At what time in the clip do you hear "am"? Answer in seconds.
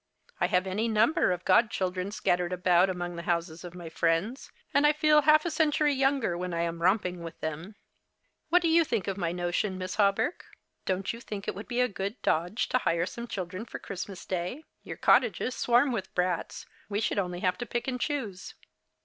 6.63-6.81